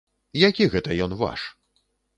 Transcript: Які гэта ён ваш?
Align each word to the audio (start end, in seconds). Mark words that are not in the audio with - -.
Які 0.43 0.69
гэта 0.77 0.99
ён 1.09 1.17
ваш? 1.23 1.41